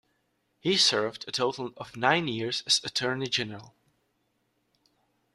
He 0.61 0.77
served 0.77 1.25
a 1.27 1.31
total 1.31 1.73
of 1.77 1.95
nine 1.95 2.27
years 2.27 2.63
as 2.65 2.81
Attorney 2.83 3.27
General. 3.27 3.75